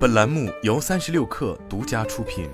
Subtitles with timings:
[0.00, 2.48] 本栏目由三十六氪独家出品。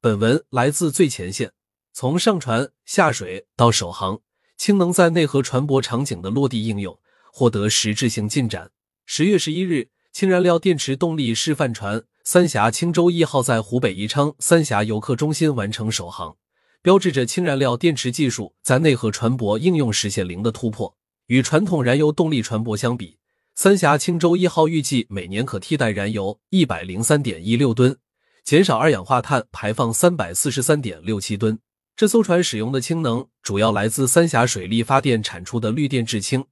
[0.00, 1.52] 本文来自最前线。
[1.92, 4.22] 从上船下水到首航，
[4.56, 6.98] 氢能在内核船舶场景的落地应用
[7.32, 8.72] 获得实质性进展。
[9.04, 16.36] 十月十一日，氢燃料电池动力示范船“三峡青州一号”在湖北宜昌三峡游客中心完成首航，
[16.82, 20.96] 标志着氢燃料电池技术在内核船舶应用实现零的突破。
[21.26, 23.18] 与传统燃油动力船舶相比，
[23.54, 27.96] 三峡青州一号预计每年可替代燃油一百零三点一六吨，
[28.44, 31.58] 减少二氧化碳排放三百四十三点六七吨。
[31.96, 36.44] 这艘船使用的氢能主要来自三峡水力发电产出的绿电制氢，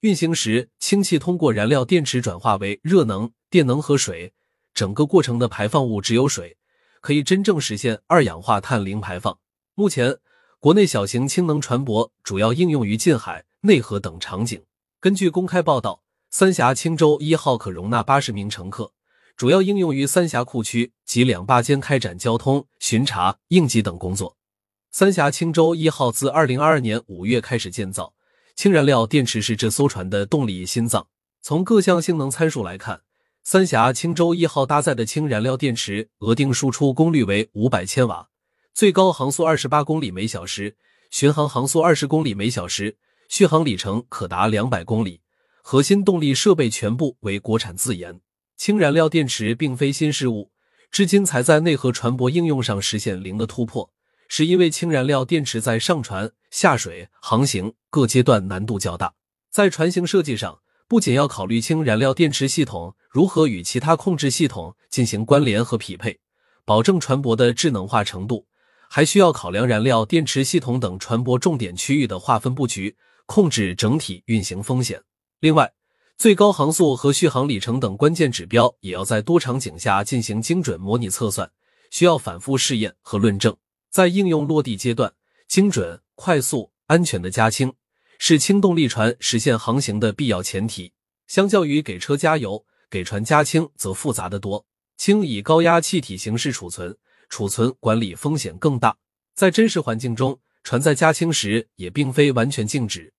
[0.00, 4.32] 运行时氢气通过燃料电池转化为热能、电能和水，
[4.72, 6.56] 整个过程的排放物只有水，
[7.02, 9.36] 可以真正实现二氧化碳零排放。
[9.74, 10.16] 目前，
[10.58, 13.44] 国内小型氢能船舶主要应用于近海。
[13.62, 14.60] 内河等场景。
[14.98, 18.92] 根据公开报道，三峡青州一号可容纳八十名乘客，
[19.36, 24.36] 主要应用于三峡库区及两坝间开展交通巡查、应急等工作。
[24.90, 28.14] 三峡青州一号自二零二二年五月开始建造，
[28.56, 31.06] 氢燃料电池是这艘船的动力心脏。
[31.40, 33.02] 从各项性能参数来看，
[33.44, 38.28] 三峡青州一号搭载的氢燃料电池额定输出功率为五百千瓦，
[38.74, 40.76] 最高航速二十八公里每小时，
[41.12, 42.96] 巡航航速二十公里每小时。
[43.34, 45.22] 续航里程可达两百公里，
[45.62, 48.20] 核心动力设备全部为国产自研。
[48.58, 50.50] 氢燃料电池并非新事物，
[50.90, 53.90] 至今才在内核船舶应用上实现零的突破，
[54.28, 59.14] 是因为氢燃料电池在上船、下水、航行各阶段难度较大。
[59.48, 66.20] 在船型设计上，不仅要考虑氢燃料电池系统如何与其他控制系统进行关联和匹配，
[66.66, 68.46] 保证船舶的智能化程度，
[68.90, 72.94] 还需要考量燃料电池系统等船舶重点区域的划分布局。
[73.32, 75.02] 控制整体运行风险。
[75.40, 75.72] 另外，
[76.18, 81.50] 最高航速和续航里程等关键指标也要在多场景下进行精准模拟测算，
[81.90, 83.56] 需要反复试验和论证。
[83.88, 85.10] 在应用落地阶段，
[85.48, 87.72] 精准、快速、安全的加氢
[88.18, 90.92] 是氢动力船实现航行的必要前提。
[91.26, 94.62] 相较于给车加油，给船加氢则复杂的多。
[94.98, 96.94] 氢以高压气体形式储存，
[97.30, 98.94] 储存管理风险更大。
[99.34, 103.10] 在真实环境中，船在加氢时也并非完全静止，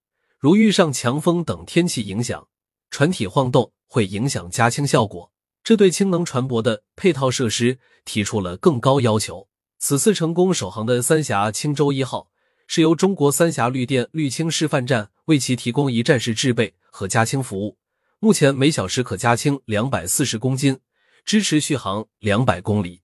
[0.43, 2.49] 如遇上强风等天气影响，
[2.91, 5.31] 船体晃动会影响加氢效果，
[5.63, 9.47] 这对氢能船舶的配套设施提出了更高要求。
[9.79, 12.27] 此次成功首航的三峡青州一号，
[12.67, 17.77] 是由中国三峡绿电绿氢示范站为其提供一站式制备和加氢服务，
[18.19, 20.77] 目前每小时可加氢两百四十公斤，
[21.23, 23.02] 支持续航两百公里。